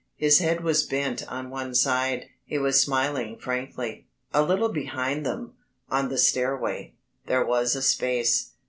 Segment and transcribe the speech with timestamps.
[0.15, 4.07] His head was bent on one side; he was smiling frankly.
[4.33, 5.53] A little behind them,
[5.89, 6.95] on the stairway,
[7.27, 8.53] there was a space.